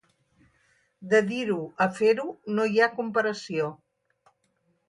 De 1.11 1.19
dir-ho 1.27 1.59
a 1.87 1.87
fer-ho, 1.99 2.27
no 2.57 2.67
hi 2.73 2.81
ha 2.87 2.91
comparació. 2.97 3.73